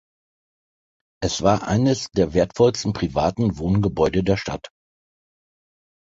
Es 1.21 1.43
war 1.43 1.67
eines 1.67 2.07
der 2.09 2.33
wertvollsten 2.33 2.91
privaten 2.91 3.59
Wohngebäude 3.59 4.23
der 4.23 4.35
Stadt. 4.35 4.71